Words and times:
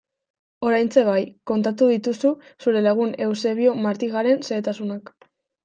Oraintxe 0.69 1.03
bai, 1.09 1.17
kontatu 1.51 1.91
dituzu 1.91 2.33
zure 2.65 2.83
lagun 2.89 3.15
Eusebio 3.29 3.77
Martijaren 3.85 4.45
xehetasunak... 4.51 5.17